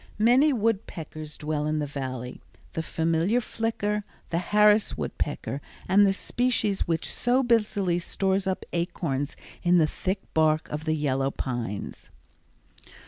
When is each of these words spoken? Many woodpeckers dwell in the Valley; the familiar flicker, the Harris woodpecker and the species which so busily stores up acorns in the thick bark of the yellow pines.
Many 0.17 0.51
woodpeckers 0.51 1.37
dwell 1.37 1.67
in 1.67 1.77
the 1.77 1.85
Valley; 1.85 2.41
the 2.73 2.81
familiar 2.81 3.39
flicker, 3.39 4.03
the 4.31 4.39
Harris 4.39 4.97
woodpecker 4.97 5.61
and 5.87 6.07
the 6.07 6.11
species 6.13 6.87
which 6.87 7.13
so 7.13 7.43
busily 7.43 7.99
stores 7.99 8.47
up 8.47 8.65
acorns 8.73 9.35
in 9.61 9.77
the 9.77 9.85
thick 9.85 10.21
bark 10.33 10.67
of 10.69 10.85
the 10.85 10.95
yellow 10.95 11.29
pines. 11.29 12.09